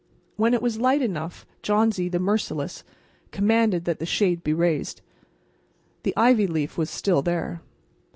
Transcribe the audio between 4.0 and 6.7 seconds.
shade be raised. The ivy